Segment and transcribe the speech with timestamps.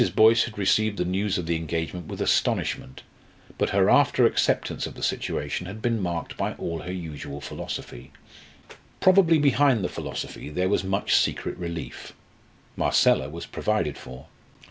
[0.15, 3.03] Boyce had received the news of the engagement with astonishment,
[3.59, 8.11] but her after acceptance of the situation had been marked by all her usual philosophy.
[8.99, 12.13] Probably behind the philosophy there was much secret relief.
[12.75, 14.25] Marcella was provided for.